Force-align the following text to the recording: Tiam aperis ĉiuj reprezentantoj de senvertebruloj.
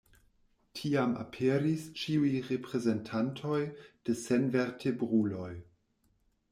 Tiam 0.79 1.11
aperis 1.23 1.83
ĉiuj 2.05 2.31
reprezentantoj 2.49 3.61
de 4.09 4.19
senvertebruloj. 4.27 5.51